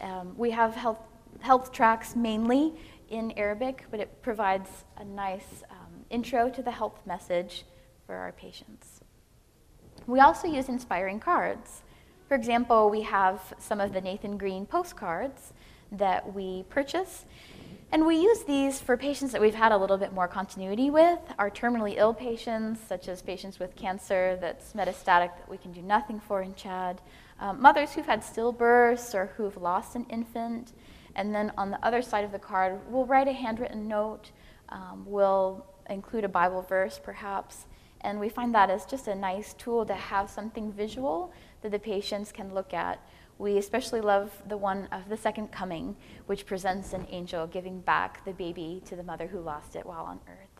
[0.01, 0.99] Um, we have health,
[1.39, 2.73] health tracks mainly
[3.09, 7.65] in Arabic, but it provides a nice um, intro to the health message
[8.05, 9.01] for our patients.
[10.07, 11.82] We also use inspiring cards.
[12.33, 15.53] For example, we have some of the Nathan Greene postcards
[15.91, 17.25] that we purchase,
[17.91, 21.19] and we use these for patients that we've had a little bit more continuity with,
[21.37, 25.83] our terminally ill patients, such as patients with cancer that's metastatic that we can do
[25.83, 27.01] nothing for in CHAD,
[27.39, 30.73] um, mothers who've had stillbirths or who've lost an infant.
[31.15, 34.31] And then on the other side of the card, we'll write a handwritten note,
[34.69, 37.67] um, we'll include a Bible verse perhaps,
[38.01, 41.31] and we find that as just a nice tool to have something visual
[41.63, 43.05] that the patients can look at.
[43.39, 45.95] We especially love the one of the second coming,
[46.27, 50.05] which presents an angel giving back the baby to the mother who lost it while
[50.05, 50.53] on earth.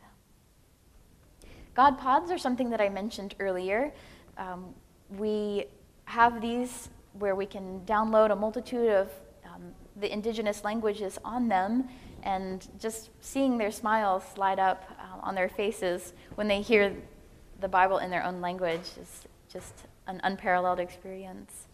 [1.76, 3.94] God pods are something that I mentioned earlier.
[4.38, 4.74] Um,
[5.18, 5.66] we
[6.06, 9.10] have these where we can download a multitude of
[9.46, 9.62] um,
[9.96, 11.88] the indigenous languages on them,
[12.24, 16.96] and just seeing their smiles light up uh, on their faces when they hear
[17.60, 21.68] the Bible in their own language is just an unparalleled experience.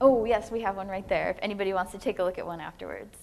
[0.00, 2.46] Oh, yes, we have one right there if anybody wants to take a look at
[2.46, 3.16] one afterwards.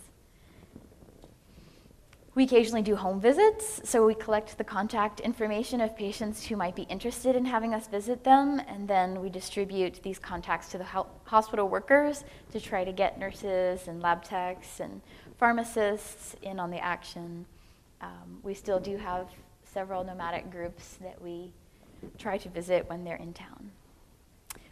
[2.33, 6.75] We occasionally do home visits, so we collect the contact information of patients who might
[6.75, 11.05] be interested in having us visit them, and then we distribute these contacts to the
[11.23, 15.01] hospital workers to try to get nurses and lab techs and
[15.37, 17.45] pharmacists in on the action.
[18.01, 19.29] Um, we still do have
[19.63, 21.51] several nomadic groups that we
[22.17, 23.71] try to visit when they're in town.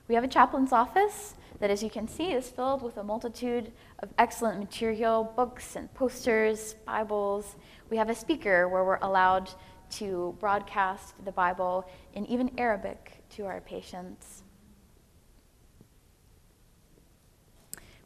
[0.07, 3.71] We have a chaplain's office that, as you can see, is filled with a multitude
[3.99, 7.55] of excellent material, books and posters, Bibles.
[7.89, 9.49] We have a speaker where we're allowed
[9.91, 14.43] to broadcast the Bible in even Arabic to our patients.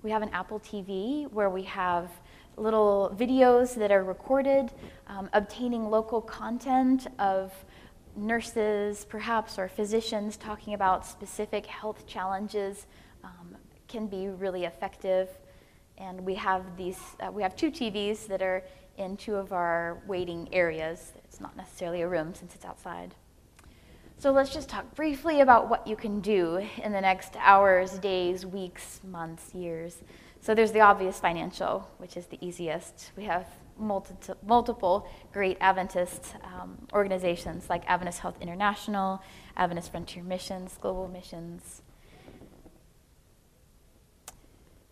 [0.04, 2.12] We have an Apple TV where we have
[2.58, 4.72] little videos that are recorded,
[5.08, 7.54] um, obtaining local content of
[8.18, 12.88] nurses, perhaps, or physicians talking about specific health challenges
[13.24, 13.56] um,
[13.88, 15.30] can be really effective.
[15.98, 18.64] And we have these, uh, we have two TVs that are
[18.98, 21.14] in two of our waiting areas.
[21.24, 23.14] It's not necessarily a room since it's outside.
[24.20, 28.48] So let's just talk briefly about what you can do in the next hours, days,
[28.48, 30.02] weeks, months, years.
[30.48, 33.12] So there's the obvious financial, which is the easiest.
[33.18, 39.22] We have multi- multiple great Adventist um, organizations like Adventist Health International,
[39.58, 41.82] Adventist Frontier Missions, Global Missions.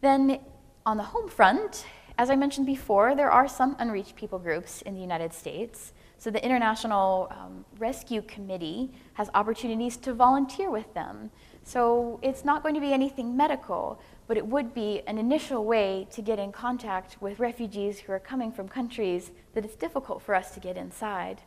[0.01, 0.41] Then
[0.85, 1.85] on the home front,
[2.17, 5.93] as I mentioned before, there are some unreached people groups in the United States.
[6.17, 11.31] So the International um, Rescue Committee has opportunities to volunteer with them.
[11.63, 16.07] So it's not going to be anything medical, but it would be an initial way
[16.11, 20.34] to get in contact with refugees who are coming from countries that it's difficult for
[20.34, 21.41] us to get inside.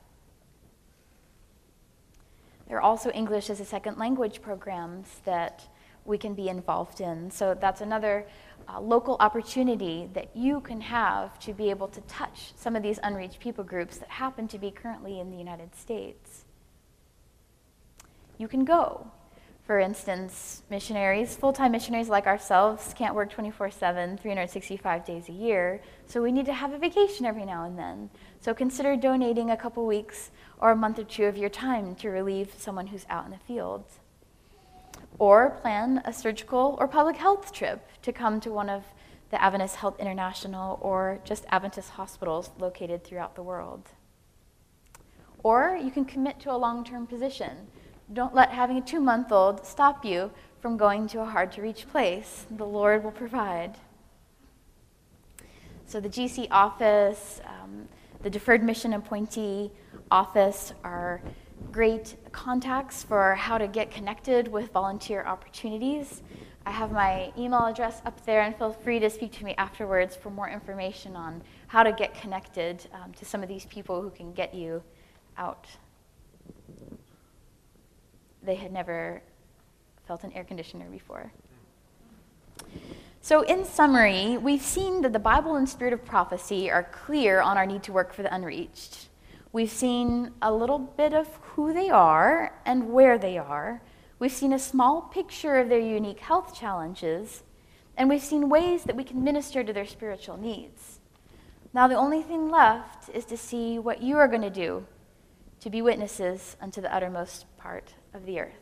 [2.69, 5.67] There are also English as a second language programs that
[6.05, 7.31] we can be involved in.
[7.31, 8.27] So that's another
[8.69, 12.99] uh, local opportunity that you can have to be able to touch some of these
[13.03, 16.45] unreached people groups that happen to be currently in the United States.
[18.37, 19.11] You can go.
[19.69, 25.33] For instance, missionaries, full time missionaries like ourselves, can't work 24 7, 365 days a
[25.33, 28.09] year, so we need to have a vacation every now and then.
[28.41, 32.09] So consider donating a couple weeks or a month or two of your time to
[32.09, 33.85] relieve someone who's out in the field.
[35.19, 38.85] Or plan a surgical or public health trip to come to one of
[39.29, 43.91] the Adventist Health International or just Adventist hospitals located throughout the world.
[45.43, 47.67] Or you can commit to a long term position
[48.13, 50.31] don't let having a two month old stop you
[50.61, 52.47] from going to a hard to reach place.
[52.51, 53.77] The Lord will provide.
[55.87, 57.89] So, the GC office, um,
[58.23, 59.71] the Deferred Mission Appointee
[60.11, 61.23] office are
[61.73, 66.23] great contacts for how to get connected with volunteer opportunities.
[66.67, 70.15] I have my email address up there, and feel free to speak to me afterwards
[70.15, 74.11] for more information on how to get connected um, to some of these people who
[74.11, 74.83] can get you
[75.39, 75.67] out
[78.49, 79.21] they had never
[80.07, 81.31] felt an air conditioner before.
[83.21, 87.59] So, in summary, we've seen that the Bible and spirit of prophecy are clear on
[87.59, 89.11] our need to work for the unreached.
[89.53, 93.83] We've seen a little bit of who they are and where they are.
[94.19, 97.43] We've seen a small picture of their unique health challenges.
[97.99, 101.01] And we've seen ways that we can minister to their spiritual needs.
[101.75, 104.87] Now, the only thing left is to see what you are going to do
[105.61, 108.53] to be witnesses unto the uttermost part of the earth.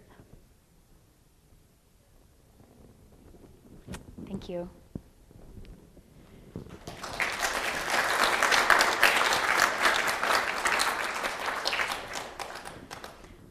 [4.27, 4.69] Thank you.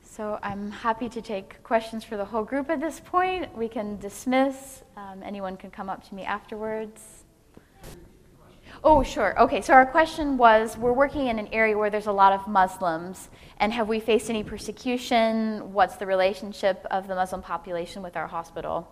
[0.03, 3.57] So I'm happy to take questions for the whole group at this point.
[3.57, 4.83] We can dismiss.
[4.95, 7.24] Um, anyone can come up to me afterwards.
[8.87, 9.37] Oh, sure.
[9.41, 12.47] Okay, so our question was We're working in an area where there's a lot of
[12.47, 13.29] Muslims,
[13.59, 15.73] and have we faced any persecution?
[15.73, 18.87] What's the relationship of the Muslim population with our hospital?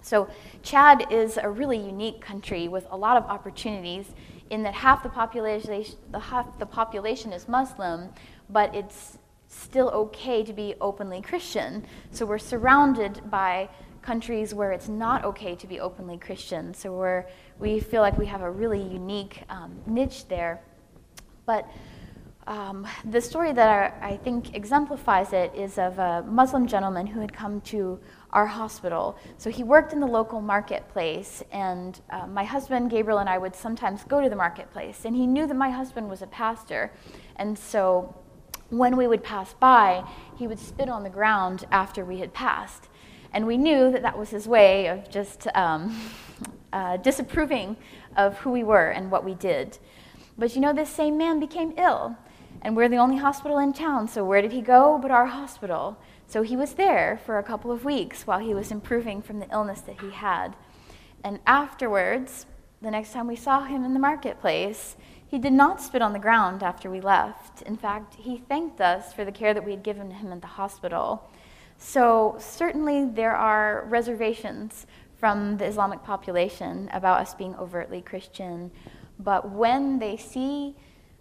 [0.00, 0.30] So,
[0.62, 4.06] Chad is a really unique country with a lot of opportunities
[4.48, 8.08] in that half the population, the half the population is Muslim,
[8.48, 9.18] but it's
[9.48, 11.84] still okay to be openly Christian.
[12.10, 13.68] So, we're surrounded by
[14.06, 16.72] countries where it's not okay to be openly Christian.
[16.72, 17.26] So we're,
[17.58, 20.62] we feel like we have a really unique um, niche there.
[21.44, 21.68] But
[22.46, 27.32] um, the story that I, think exemplifies it is of a Muslim gentleman who had
[27.32, 27.98] come to
[28.30, 29.18] our hospital.
[29.38, 33.56] So he worked in the local marketplace, and uh, my husband Gabriel and I would
[33.56, 35.04] sometimes go to the marketplace.
[35.04, 36.92] And he knew that my husband was a pastor,
[37.34, 38.14] and so
[38.70, 40.04] when we would pass by,
[40.36, 42.88] he would spit on the ground after we had passed.
[43.36, 45.94] And we knew that that was his way of just um,
[46.72, 47.76] uh, disapproving
[48.16, 49.76] of who we were and what we did.
[50.38, 52.16] But you know, this same man became ill,
[52.62, 55.98] and we're the only hospital in town, so where did he go but our hospital?
[56.26, 59.52] So he was there for a couple of weeks while he was improving from the
[59.52, 60.56] illness that he had.
[61.22, 62.46] And afterwards,
[62.80, 66.18] the next time we saw him in the marketplace, he did not spit on the
[66.18, 67.60] ground after we left.
[67.60, 70.46] In fact, he thanked us for the care that we had given him at the
[70.46, 71.30] hospital.
[71.78, 74.86] So, certainly, there are reservations
[75.18, 78.70] from the Islamic population about us being overtly Christian.
[79.18, 80.76] But when they see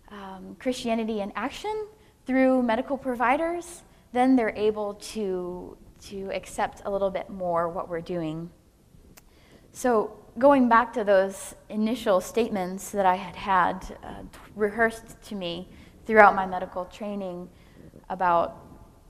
[0.10, 1.88] um, Christianity in action
[2.26, 3.84] through medical providers,
[4.14, 8.50] then they're able to, to accept a little bit more what we're doing.
[9.72, 14.24] So, going back to those initial statements that I had had uh,
[14.56, 15.70] rehearsed to me
[16.06, 17.50] throughout my medical training
[18.10, 18.58] about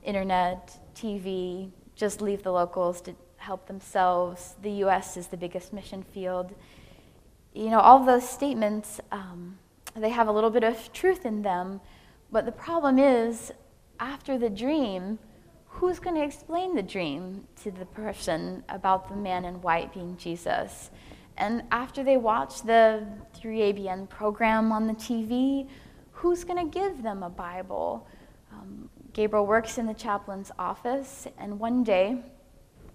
[0.02, 4.56] internet, TV, just leave the locals to help themselves.
[4.62, 5.16] The U.S.
[5.16, 6.54] is the biggest mission field.
[7.54, 9.58] You know, all those statements, um,
[9.94, 11.80] they have a little bit of truth in them,
[12.32, 13.52] but the problem is,
[14.00, 15.18] after the dream,
[15.66, 20.16] who's going to explain the dream to the person about the man in white being
[20.16, 20.90] Jesus?
[21.38, 23.06] And after they watch the
[23.38, 25.68] 3ABN program on the TV,
[26.12, 28.06] who's going to give them a Bible?
[28.52, 32.18] Um, Gabriel works in the chaplain's office, and one day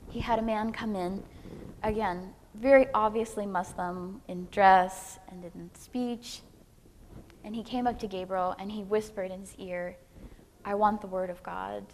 [0.08, 1.24] he had a man come in,
[1.82, 6.42] again, very obviously Muslim in dress and in speech.
[7.44, 9.98] And he came up to Gabriel and he whispered in his ear,
[10.64, 11.88] I want the word of God.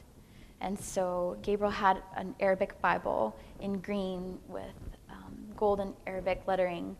[0.59, 4.65] And so Gabriel had an Arabic Bible in green with
[5.09, 6.97] um, golden Arabic lettering.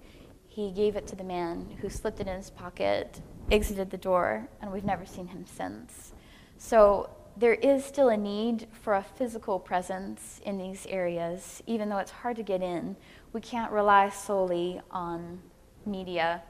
[0.48, 3.20] He gave it to the man who slipped it in his pocket,
[3.52, 6.14] exited the door, and we've never seen him since.
[6.58, 7.10] So
[7.40, 12.12] there is still a need for a physical presence in these areas, even though it's
[12.12, 12.96] hard to get in.
[13.32, 15.40] We can't rely solely on
[15.86, 16.42] media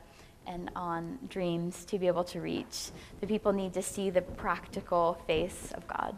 [0.46, 2.92] and on dreams to be able to reach.
[3.20, 6.18] The people need to see the practical face of God.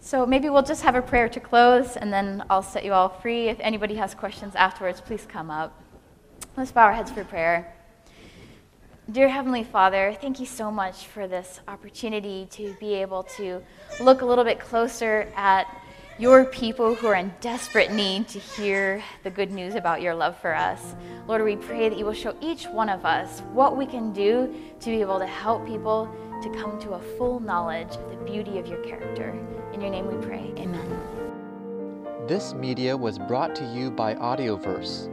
[0.00, 3.10] So maybe we'll just have a prayer to close, and then I'll set you all
[3.10, 3.48] free.
[3.48, 5.80] If anybody has questions afterwards, please come up.
[6.56, 7.72] Let's bow our heads for prayer.
[9.10, 13.60] Dear Heavenly Father, thank you so much for this opportunity to be able to
[14.00, 15.66] look a little bit closer at
[16.20, 20.38] your people who are in desperate need to hear the good news about your love
[20.38, 20.94] for us.
[21.26, 24.54] Lord, we pray that you will show each one of us what we can do
[24.78, 26.08] to be able to help people
[26.40, 29.36] to come to a full knowledge of the beauty of your character.
[29.72, 30.54] In your name we pray.
[30.58, 32.28] Amen.
[32.28, 35.12] This media was brought to you by Audioverse